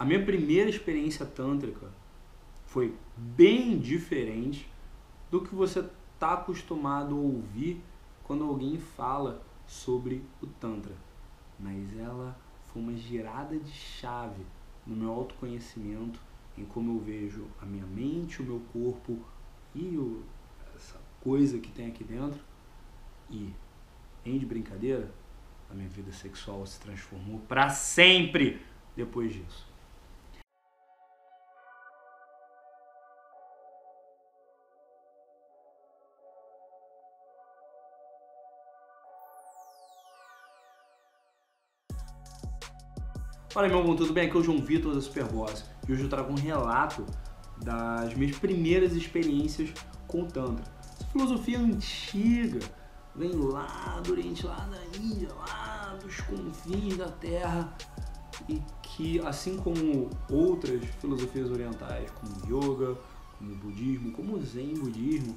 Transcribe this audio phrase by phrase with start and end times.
[0.00, 1.92] a minha primeira experiência tântrica
[2.64, 4.66] foi bem diferente
[5.30, 5.80] do que você
[6.14, 7.82] está acostumado a ouvir
[8.24, 10.94] quando alguém fala sobre o Tantra.
[11.58, 12.34] Mas ela
[12.72, 14.42] foi uma girada de chave
[14.86, 16.18] no meu autoconhecimento,
[16.56, 19.18] em como eu vejo a minha mente, o meu corpo
[19.74, 20.24] e o,
[20.74, 22.40] essa coisa que tem aqui dentro.
[23.28, 23.52] E,
[24.24, 25.12] em de brincadeira,
[25.70, 28.62] a minha vida sexual se transformou para sempre
[28.96, 29.69] depois disso.
[43.52, 44.28] Fala meu irmão, tudo bem?
[44.28, 47.04] Aqui é o João Vitor da Superboss e hoje eu trago um relato
[47.60, 49.70] das minhas primeiras experiências
[50.06, 50.64] com o Tantra.
[50.94, 52.60] Essa filosofia antiga
[53.12, 57.76] vem lá do Oriente, lá da Índia, lá dos confins da Terra
[58.48, 62.96] e que, assim como outras filosofias orientais, como Yoga,
[63.36, 65.36] como Budismo, como o Zen Budismo,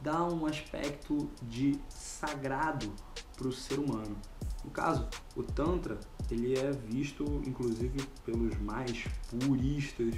[0.00, 2.90] dá um aspecto de sagrado
[3.36, 4.16] para o ser humano.
[4.64, 5.06] No caso,
[5.36, 10.14] o Tantra ele é visto, inclusive, pelos mais puristas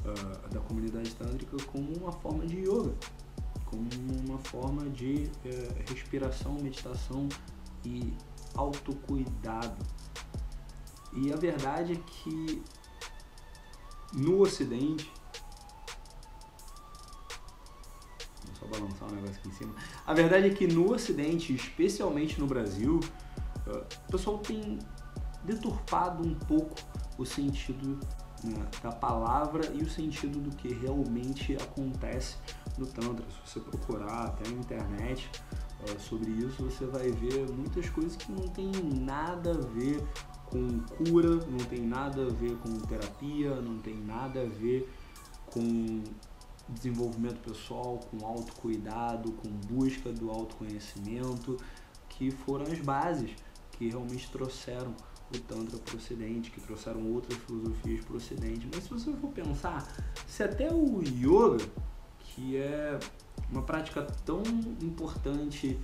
[0.00, 2.94] uh, da comunidade tântrica como uma forma de yoga,
[3.64, 3.88] como
[4.26, 7.28] uma forma de uh, respiração, meditação
[7.84, 8.12] e
[8.54, 9.84] autocuidado.
[11.14, 12.62] E a verdade é que
[14.12, 15.10] no Ocidente,
[18.58, 19.74] só balançar um negócio aqui em cima.
[20.06, 23.00] A verdade é que no Ocidente, especialmente no Brasil,
[23.66, 24.78] uh, o pessoal tem
[25.46, 26.74] deturpado um pouco
[27.16, 27.98] o sentido
[28.44, 32.36] né, da palavra e o sentido do que realmente acontece
[32.76, 33.24] no Tantra.
[33.30, 35.30] Se você procurar até na internet
[35.80, 40.02] uh, sobre isso, você vai ver muitas coisas que não tem nada a ver
[40.46, 44.92] com cura, não tem nada a ver com terapia, não tem nada a ver
[45.46, 46.02] com
[46.68, 51.56] desenvolvimento pessoal, com autocuidado, com busca do autoconhecimento,
[52.08, 53.30] que foram as bases
[53.72, 54.94] que realmente trouxeram
[55.34, 58.68] o Tantra para Ocidente, que trouxeram outras filosofias o Ocidente.
[58.72, 59.86] Mas se você for pensar,
[60.26, 61.64] se até o Yoga,
[62.20, 62.98] que é
[63.50, 64.42] uma prática tão
[64.80, 65.78] importante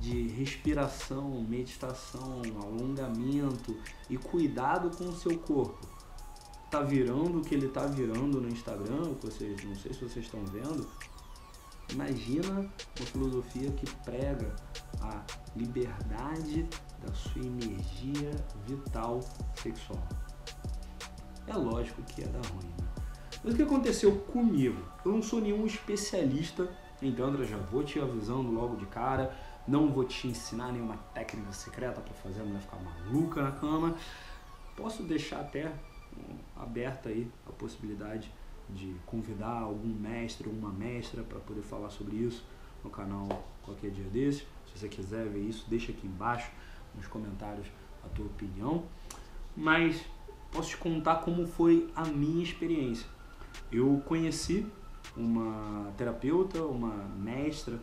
[0.00, 3.76] de respiração, meditação, alongamento
[4.10, 5.86] e cuidado com o seu corpo,
[6.70, 10.44] tá virando o que ele tá virando no Instagram, vocês, não sei se vocês estão
[10.44, 10.86] vendo,
[11.92, 12.52] imagina
[12.98, 14.54] uma filosofia que prega
[15.00, 15.22] a
[15.54, 16.68] liberdade
[17.04, 18.30] da sua energia
[18.66, 19.20] vital
[19.54, 20.06] sexual.
[21.46, 22.86] É lógico que ia dar ruim, né?
[23.44, 24.82] Mas o que aconteceu comigo?
[25.04, 26.68] Eu não sou nenhum especialista
[27.00, 29.34] em Tantra, já vou te avisando logo de cara.
[29.68, 33.96] Não vou te ensinar nenhuma técnica secreta para fazer a mulher ficar maluca na cama.
[34.76, 35.72] Posso deixar até
[36.16, 38.32] hum, aberta aí a possibilidade
[38.70, 42.44] de convidar algum mestre ou uma mestra para poder falar sobre isso
[42.82, 43.28] no canal
[43.62, 44.40] qualquer dia desse.
[44.66, 46.50] Se você quiser ver isso, deixa aqui embaixo
[46.94, 47.66] nos comentários
[48.04, 48.84] a tua opinião.
[49.56, 50.04] Mas
[50.52, 53.06] posso te contar como foi a minha experiência.
[53.70, 54.66] Eu conheci
[55.16, 57.80] uma terapeuta, uma mestra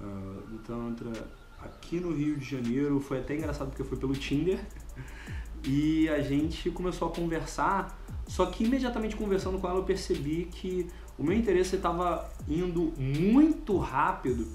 [0.00, 1.12] uh, do Tantra
[1.58, 3.00] aqui no Rio de Janeiro.
[3.00, 4.60] Foi até engraçado porque foi pelo Tinder.
[5.66, 7.98] E a gente começou a conversar.
[8.26, 10.88] Só que imediatamente conversando com ela eu percebi que
[11.18, 14.46] o meu interesse estava indo muito rápido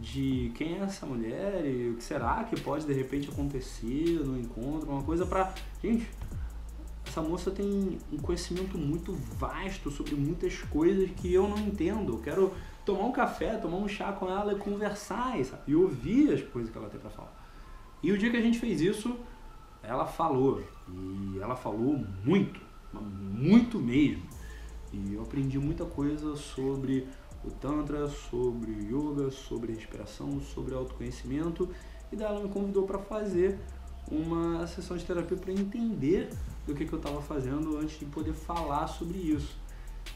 [0.00, 4.38] de quem é essa mulher e o que será que pode de repente acontecer no
[4.38, 5.52] encontro, uma coisa para
[5.82, 6.08] gente.
[7.06, 12.12] Essa moça tem um conhecimento muito vasto sobre muitas coisas que eu não entendo.
[12.12, 12.54] Eu quero
[12.84, 15.62] tomar um café, tomar um chá com ela e conversar sabe?
[15.66, 17.34] e ouvir as coisas que ela tem para falar.
[18.02, 19.18] E o dia que a gente fez isso,
[19.88, 22.60] ela falou e ela falou muito,
[22.92, 24.22] muito mesmo.
[24.92, 27.08] E eu aprendi muita coisa sobre
[27.42, 31.68] o Tantra, sobre yoga, sobre respiração, sobre autoconhecimento.
[32.12, 33.58] E daí ela me convidou para fazer
[34.10, 36.30] uma sessão de terapia para entender
[36.66, 39.56] do que, que eu estava fazendo antes de poder falar sobre isso.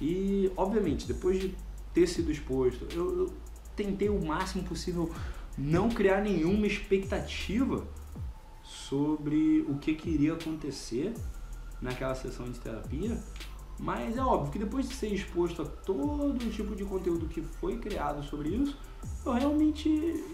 [0.00, 1.54] E, obviamente, depois de
[1.94, 3.32] ter sido exposto, eu, eu
[3.74, 5.10] tentei o máximo possível
[5.56, 7.86] não criar nenhuma expectativa
[8.72, 11.12] sobre o que, que iria acontecer
[11.80, 13.18] naquela sessão de terapia,
[13.78, 17.78] mas é óbvio que depois de ser exposto a todo tipo de conteúdo que foi
[17.78, 18.78] criado sobre isso,
[19.26, 19.88] eu realmente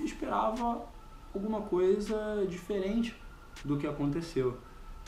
[0.05, 0.87] esperava
[1.35, 3.14] alguma coisa diferente
[3.64, 4.58] do que aconteceu.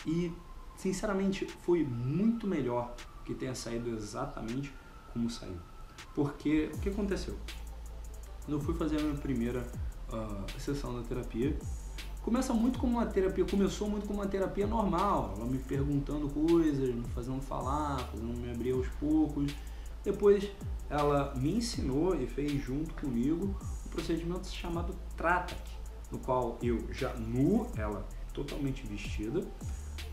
[0.07, 0.33] E,
[0.77, 2.95] sinceramente, foi muito melhor
[3.25, 4.73] que tenha saído exatamente
[5.13, 5.59] como saiu.
[6.15, 7.37] Porque o que aconteceu?
[8.45, 9.61] Quando eu fui fazer a minha primeira
[10.09, 11.57] uh, sessão da terapia,
[12.23, 16.95] começa muito como uma terapia, começou muito como uma terapia normal, ela me perguntando coisas,
[16.95, 19.55] me fazendo falar, fazendo me abrir aos poucos.
[20.05, 20.51] Depois
[20.89, 23.55] ela me ensinou e fez junto comigo
[23.87, 25.61] um procedimento chamado Tratac,
[26.11, 29.47] no qual eu já nu, ela totalmente vestida,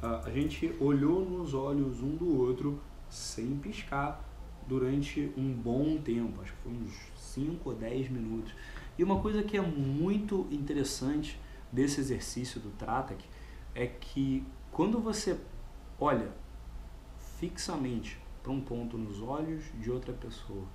[0.02, 4.24] a gente olhou nos olhos um do outro sem piscar
[4.68, 8.54] durante um bom tempo, acho que foi uns 5 ou 10 minutos.
[8.98, 11.40] E uma coisa que é muito interessante
[11.72, 13.24] desse exercício do Tratak
[13.76, 15.40] é que quando você
[16.00, 16.32] olha
[17.38, 20.66] fixamente para um ponto nos olhos de outra pessoa,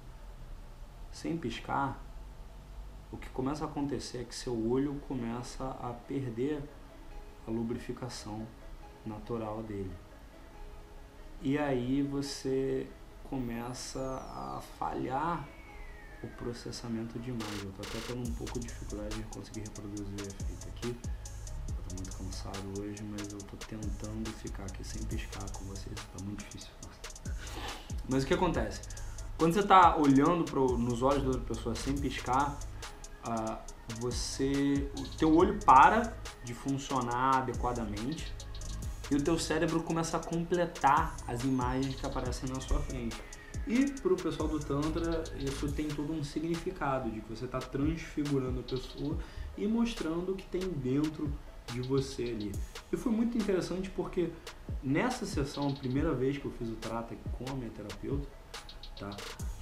[1.11, 2.01] sem piscar,
[3.11, 6.63] o que começa a acontecer é que seu olho começa a perder
[7.47, 8.47] a lubrificação
[9.05, 9.93] natural dele.
[11.43, 12.87] E aí você
[13.29, 15.47] começa a falhar
[16.23, 17.65] o processamento de imagem.
[17.65, 20.97] Eu tô até tendo um pouco de dificuldade de conseguir reproduzir o efeito aqui.
[21.69, 25.95] Eu tô muito cansado hoje, mas eu tô tentando ficar aqui sem piscar com vocês.
[25.95, 26.71] Tá muito difícil.
[28.09, 28.81] Mas o que acontece?
[29.39, 32.59] Quando você está olhando pro, nos olhos da outra pessoa sem piscar,
[33.27, 33.57] uh,
[34.01, 38.33] você, o teu olho para de funcionar adequadamente
[39.11, 43.17] e o teu cérebro começa a completar as imagens que aparecem na sua frente.
[43.67, 47.61] E para o pessoal do Tantra, isso tem todo um significado de que você está
[47.61, 49.17] transfigurando a pessoa
[49.57, 51.33] e mostrando o que tem dentro
[51.73, 52.53] de você ali.
[52.93, 54.31] E foi muito interessante porque
[54.83, 58.29] nessa sessão, primeira vez que eu fiz o trata com a minha terapeuta,
[58.99, 59.11] tá?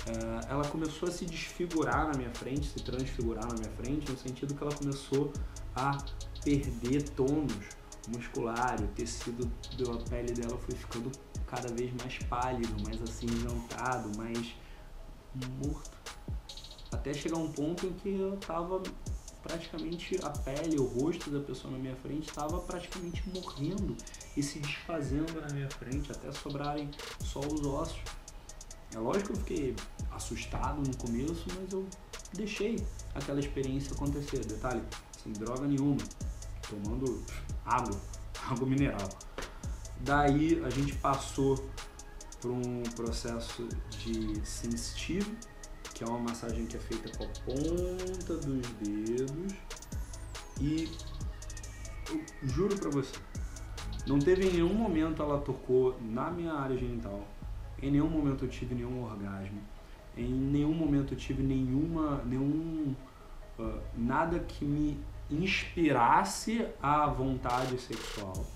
[0.06, 4.16] Eh, ela começou a se desfigurar na minha frente, se transfigurar na minha frente, no
[4.16, 5.30] sentido que ela começou
[5.76, 5.98] a
[6.42, 7.68] perder tônus
[8.08, 9.44] muscular, o tecido
[9.78, 11.12] da pele dela foi ficando
[11.50, 14.54] cada vez mais pálido, mais acinzentado, mais
[15.58, 15.90] morto.
[16.92, 18.82] Até chegar um ponto em que eu tava
[19.42, 23.96] praticamente a pele, o rosto da pessoa na minha frente estava praticamente morrendo
[24.36, 28.00] e se desfazendo na minha frente até sobrarem só os ossos.
[28.94, 29.76] É lógico que eu fiquei
[30.10, 31.86] assustado no começo, mas eu
[32.34, 34.44] deixei aquela experiência acontecer.
[34.44, 34.82] Detalhe,
[35.22, 36.02] sem droga nenhuma,
[36.68, 37.24] tomando
[37.64, 38.00] água,
[38.50, 39.08] água mineral.
[40.00, 41.56] Daí a gente passou
[42.40, 45.30] por um processo de sensitivo,
[45.94, 49.54] que é uma massagem que é feita com a ponta dos dedos.
[50.58, 50.90] E
[52.08, 53.14] eu juro pra você,
[54.06, 57.26] não teve em nenhum momento ela tocou na minha área genital,
[57.82, 59.60] em nenhum momento eu tive nenhum orgasmo,
[60.16, 62.94] em nenhum momento eu tive nenhuma, nenhum,
[63.58, 64.98] uh, nada que me
[65.30, 68.46] inspirasse a vontade sexual.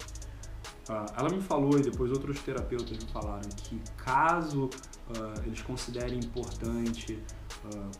[0.88, 6.19] Uh, ela me falou, e depois outros terapeutas me falaram, que caso uh, eles considerem
[6.19, 7.19] importante
[7.64, 7.90] uh,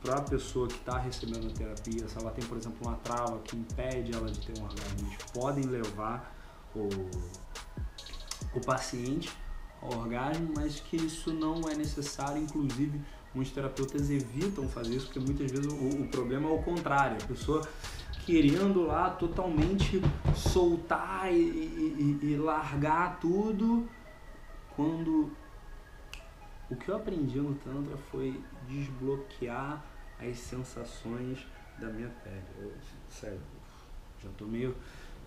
[0.00, 3.38] para a pessoa que está recebendo a terapia, se ela tem, por exemplo, uma trava
[3.40, 6.34] que impede ela de ter um orgasmo, eles podem levar
[6.74, 6.88] o,
[8.56, 9.30] o paciente
[9.82, 13.00] ao orgasmo, mas que isso não é necessário, inclusive
[13.34, 17.26] muitos terapeutas evitam fazer isso, porque muitas vezes o, o problema é o contrário, a
[17.26, 17.66] pessoa
[18.24, 20.00] querendo lá totalmente
[20.34, 23.88] soltar e, e, e, largar tudo,
[24.76, 25.30] quando
[26.70, 29.84] o que eu aprendi no Tantra foi desbloquear
[30.20, 31.46] as sensações
[31.78, 32.44] da minha pele.
[32.58, 32.72] Eu,
[33.10, 33.40] sério,
[34.22, 34.74] já tô meio,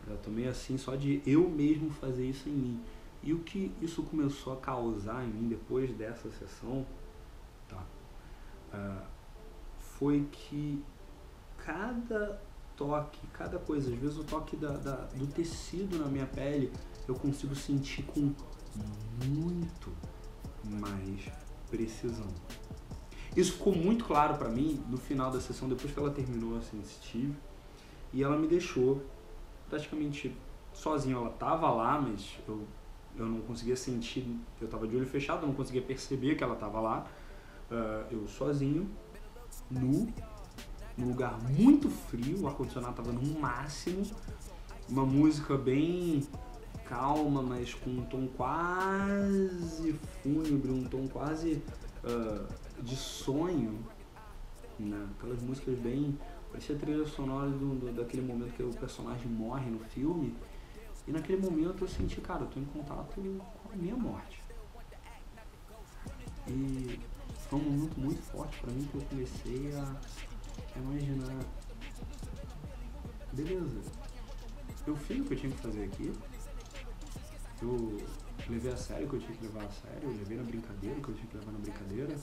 [0.08, 2.84] já tô meio assim só de eu mesmo fazer isso em mim.
[3.22, 6.86] E o que isso começou a causar em mim depois dessa sessão,
[7.68, 7.84] tá?
[8.74, 9.06] Uh,
[9.78, 10.84] foi que
[11.58, 12.40] cada
[12.76, 13.92] toque, cada coisa.
[13.92, 16.72] Às vezes o toque da, da, do tecido na minha pele
[17.08, 18.34] eu consigo sentir com
[19.26, 19.92] muito
[20.64, 21.22] mais
[21.70, 22.28] precisão.
[23.36, 26.62] Isso ficou muito claro para mim no final da sessão, depois que ela terminou a
[26.62, 27.36] sensitive,
[28.14, 29.04] e ela me deixou
[29.70, 30.36] praticamente
[30.74, 31.16] sozinha.
[31.16, 32.66] Ela tava lá, mas eu,
[33.18, 34.26] eu não conseguia sentir,
[34.62, 37.06] eu tava de olho fechado, eu não conseguia perceber que ela tava lá.
[37.70, 38.90] Uh, eu sozinho,
[39.70, 40.14] nu,
[40.98, 44.06] num lugar muito frio, o ar-condicionado estava no máximo,
[44.90, 46.24] uma música bem
[46.86, 51.62] calma, mas com um tom quase fúnebre, um tom quase
[52.04, 52.48] uh,
[52.82, 53.80] de sonho,
[54.80, 55.08] né?
[55.18, 56.18] aquelas músicas bem.
[56.52, 60.36] parecia trilha sonora do, do, daquele momento que o personagem morre no filme.
[61.08, 64.44] E naquele momento eu senti, cara, eu tô em contato com a minha morte.
[66.48, 67.00] E
[67.50, 69.96] foi um momento muito forte para mim que eu comecei a
[70.76, 71.46] imaginar.
[73.34, 73.82] Beleza.
[74.88, 76.14] Eu fiz o que eu tinha que fazer aqui.
[77.62, 77.98] Eu
[78.50, 80.04] levei a sério o que eu tinha que levar a sério.
[80.04, 82.16] Eu levei na brincadeira o que eu tinha que levar na brincadeira.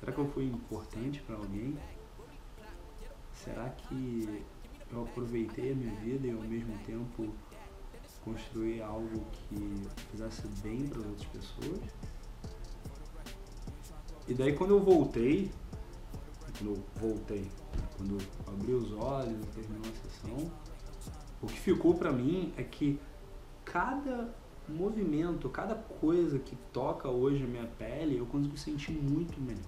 [0.00, 1.78] Será que eu fui importante para alguém?
[3.32, 4.44] Será que
[4.92, 7.32] eu aproveitei a minha vida e ao mesmo tempo
[8.24, 11.80] construir algo que fizesse bem para outras pessoas.
[14.26, 15.50] E daí quando eu voltei,
[16.58, 17.50] quando eu voltei,
[17.96, 20.52] quando eu abri os olhos e terminou a sessão,
[21.42, 22.98] o que ficou para mim é que
[23.64, 24.34] cada
[24.68, 29.62] movimento, cada coisa que toca hoje a minha pele, eu consigo sentir muito melhor.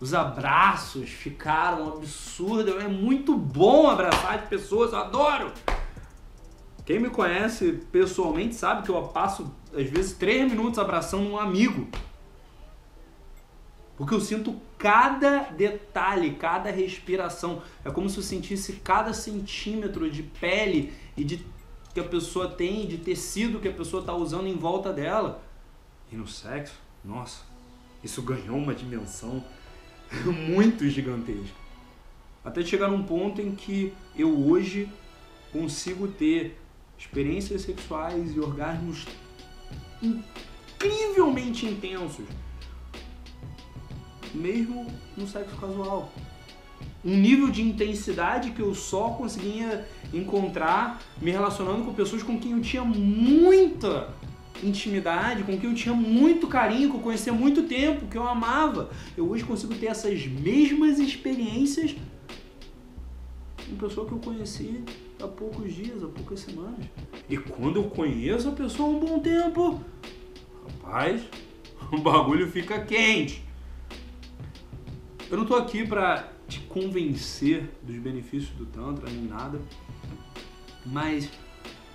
[0.00, 5.52] Os abraços ficaram absurdos, é muito bom abraçar as pessoas, eu adoro!
[6.84, 11.86] Quem me conhece pessoalmente sabe que eu passo, às vezes, três minutos abraçando um amigo.
[14.02, 17.62] Porque eu sinto cada detalhe, cada respiração.
[17.84, 21.46] É como se eu sentisse cada centímetro de pele e de
[21.94, 25.40] que a pessoa tem, de tecido que a pessoa está usando em volta dela.
[26.10, 27.44] E no sexo, nossa,
[28.02, 29.44] isso ganhou uma dimensão
[30.48, 31.54] muito gigantesca.
[32.44, 34.88] Até chegar num ponto em que eu hoje
[35.52, 36.58] consigo ter
[36.98, 39.06] experiências sexuais e orgasmos
[40.02, 42.26] incrivelmente intensos,
[44.34, 44.86] mesmo
[45.16, 46.12] no sexo casual.
[47.04, 52.52] Um nível de intensidade que eu só conseguia encontrar me relacionando com pessoas com quem
[52.52, 54.08] eu tinha muita
[54.62, 58.26] intimidade, com quem eu tinha muito carinho, que eu conhecia há muito tempo, que eu
[58.26, 58.90] amava.
[59.16, 61.96] Eu hoje consigo ter essas mesmas experiências
[63.68, 64.84] com pessoa que eu conheci
[65.20, 66.86] há poucos dias, há poucas semanas.
[67.28, 69.80] E quando eu conheço a pessoa há um bom tempo,
[70.82, 71.22] rapaz,
[71.90, 73.42] o bagulho fica quente.
[75.32, 79.58] Eu não tô aqui pra te convencer dos benefícios do Tantra nem nada,
[80.84, 81.26] mas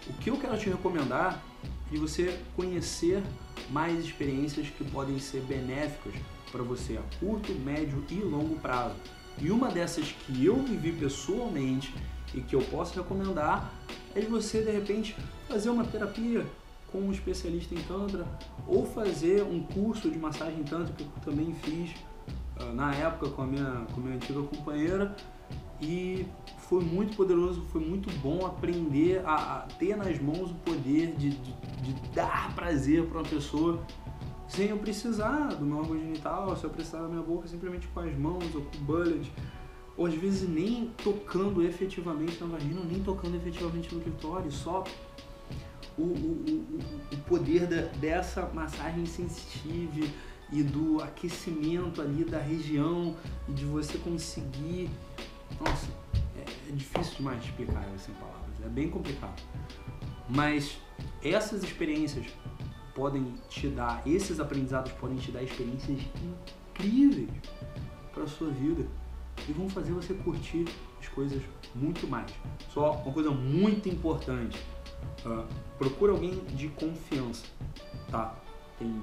[0.07, 3.21] o que eu quero te recomendar é de você conhecer
[3.69, 6.15] mais experiências que podem ser benéficas
[6.51, 8.95] para você a curto, médio e longo prazo.
[9.39, 11.93] E uma dessas que eu vivi pessoalmente
[12.33, 13.71] e que eu posso recomendar
[14.15, 15.15] é de você de repente
[15.47, 16.43] fazer uma terapia
[16.91, 18.27] com um especialista em Tantra
[18.65, 21.91] ou fazer um curso de massagem Tantra que eu também fiz
[22.73, 25.15] na época com a, minha, com a minha antiga companheira.
[25.79, 26.25] E
[26.57, 31.29] foi muito poderoso, foi muito bom aprender a, a ter nas mãos o poder de,
[31.29, 33.85] de, de dar prazer para uma pessoa
[34.47, 37.99] sem eu precisar do meu órgão genital, se eu precisar da minha boca simplesmente com
[37.99, 39.31] as mãos ou com o bullet
[39.97, 44.83] ou às vezes nem tocando efetivamente na vagina, nem tocando efetivamente no clitóris, só
[45.97, 46.79] o, o, o,
[47.11, 50.07] o poder da, dessa massagem sensitiva
[50.51, 53.15] e do aquecimento ali da região
[53.47, 54.89] e de você conseguir.
[55.59, 55.87] Nossa,
[56.37, 59.41] é, é difícil demais de explicar isso em palavras, é bem complicado.
[60.29, 60.77] Mas
[61.23, 62.25] essas experiências
[62.93, 65.99] podem te dar, esses aprendizados podem te dar experiências
[66.73, 67.29] incríveis
[68.13, 68.87] para a sua vida
[69.47, 70.65] e vão fazer você curtir
[70.99, 71.41] as coisas
[71.75, 72.31] muito mais.
[72.73, 74.59] Só uma coisa muito importante:
[75.25, 75.45] uh,
[75.77, 77.45] procura alguém de confiança,
[78.09, 78.35] tá?
[78.79, 79.01] Tem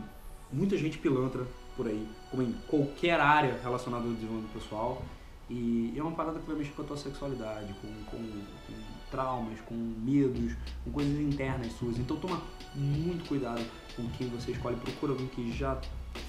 [0.52, 1.46] muita gente pilantra
[1.76, 5.02] por aí, como em qualquer área relacionada ao desenvolvimento pessoal.
[5.50, 8.74] E é uma parada que vai mexer com a tua sexualidade, com, com, com
[9.10, 11.98] traumas, com medos, com coisas internas suas.
[11.98, 12.42] Então toma
[12.74, 13.62] muito cuidado
[13.94, 14.76] com quem você escolhe.
[14.76, 15.78] Procura alguém que já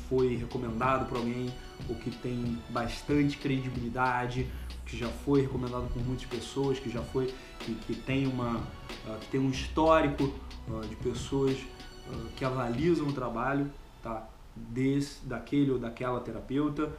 [0.09, 1.53] foi recomendado por alguém
[1.89, 4.47] ou que tem bastante credibilidade,
[4.85, 9.19] que já foi recomendado por muitas pessoas, que já foi que, que tem uma uh,
[9.21, 10.31] que tem um histórico
[10.67, 13.71] uh, de pessoas uh, que avalizam o trabalho,
[14.05, 14.29] tá?
[14.55, 16.93] Desse, daquele ou daquela terapeuta.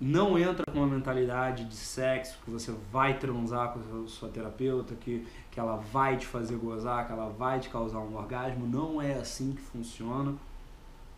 [0.00, 4.94] Não entra com uma mentalidade de sexo que você vai transar com a sua terapeuta,
[4.94, 8.66] que, que ela vai te fazer gozar, que ela vai te causar um orgasmo.
[8.66, 10.34] Não é assim que funciona,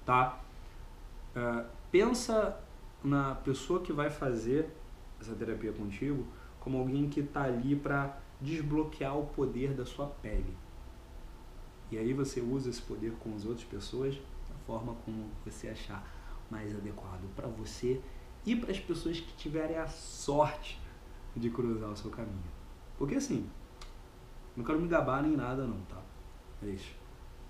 [0.04, 0.38] tá?
[1.34, 2.58] Uh, pensa
[3.02, 4.68] na pessoa que vai fazer
[5.20, 6.26] essa terapia contigo
[6.60, 10.56] como alguém que está ali para desbloquear o poder da sua pele.
[11.90, 14.18] E aí você usa esse poder com as outras pessoas
[14.66, 16.04] forma como você achar
[16.50, 18.00] mais adequado para você
[18.44, 20.80] e para as pessoas que tiverem a sorte
[21.34, 22.56] de cruzar o seu caminho.
[22.98, 23.48] Porque assim,
[24.56, 26.00] não quero me gabar nem nada não, tá?
[26.62, 26.80] Mas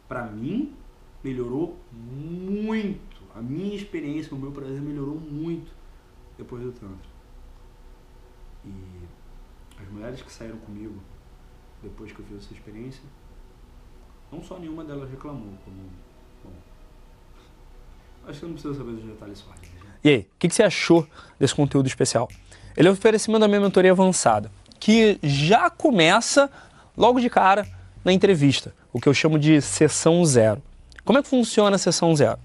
[0.09, 0.75] para mim
[1.23, 5.71] melhorou muito a minha experiência, o meu prazer melhorou muito
[6.39, 7.11] depois do Tantra.
[8.65, 9.07] E
[9.81, 11.01] as mulheres que saíram comigo
[11.83, 13.05] depois que eu fiz essa experiência,
[14.33, 15.91] não só nenhuma delas reclamou, como.
[16.43, 16.53] Bom,
[18.27, 19.51] acho que eu não preciso saber dos detalhes só.
[19.51, 19.57] Né?
[20.05, 21.07] E aí, o que, que você achou
[21.39, 22.29] desse conteúdo especial?
[22.77, 26.51] Ele é oferecimento da minha mentoria avançada, que já começa
[26.97, 27.67] logo de cara
[28.05, 30.63] na entrevista, o que eu chamo de sessão zero.
[31.05, 32.39] Como é que funciona a sessão zero?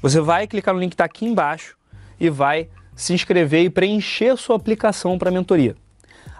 [0.00, 1.76] Você vai clicar no link que está aqui embaixo
[2.18, 5.76] e vai se inscrever e preencher sua aplicação para a mentoria.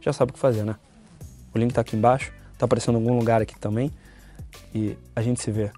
[0.00, 0.76] já sabe o que fazer, né?
[1.54, 3.90] O link está aqui embaixo, está aparecendo em algum lugar aqui também.
[4.74, 5.70] E a gente se vê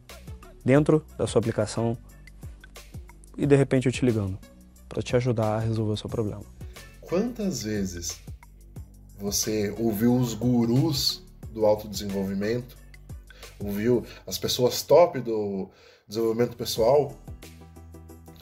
[0.64, 1.96] dentro da sua aplicação
[3.36, 4.38] e de repente eu te ligando
[4.88, 6.44] para te ajudar a resolver o seu problema.
[7.00, 8.20] Quantas vezes
[9.18, 12.76] você ouviu os gurus do autodesenvolvimento,
[13.58, 15.70] ouviu as pessoas top do
[16.08, 17.16] desenvolvimento pessoal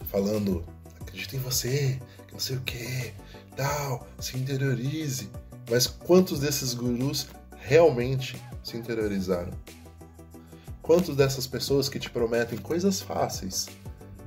[0.07, 0.65] falando
[1.01, 3.13] acredita em você, que não sei o que,
[3.57, 5.31] tal, se interiorize.
[5.71, 9.53] Mas quantos desses gurus realmente se interiorizaram?
[10.83, 13.69] Quantos dessas pessoas que te prometem coisas fáceis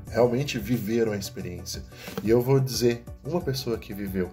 [0.10, 1.84] realmente viveram a experiência?
[2.24, 4.32] E eu vou dizer uma pessoa que viveu,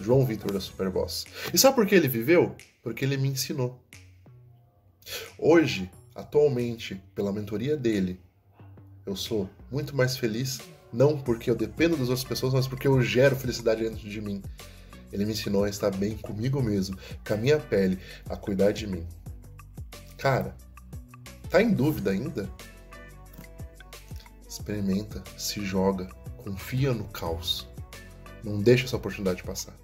[0.00, 1.26] João Vitor da Superboss.
[1.52, 2.54] E sabe por que ele viveu?
[2.80, 3.82] Porque ele me ensinou.
[5.36, 8.20] Hoje, atualmente, pela mentoria dele,
[9.04, 10.60] eu sou muito mais feliz,
[10.92, 14.40] não porque eu dependo das outras pessoas, mas porque eu gero felicidade dentro de mim.
[15.12, 18.86] Ele me ensinou a estar bem comigo mesmo, com a minha pele, a cuidar de
[18.86, 19.06] mim.
[20.16, 20.56] Cara,
[21.50, 22.48] tá em dúvida ainda?
[24.48, 27.68] Experimenta, se joga, confia no caos.
[28.42, 29.81] Não deixa essa oportunidade passar.